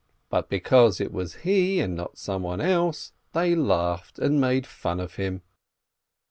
[0.31, 5.17] But because it was he, and not someone else, they laughed and made fun of
[5.17, 5.43] him.